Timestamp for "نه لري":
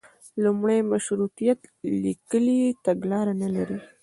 3.41-3.77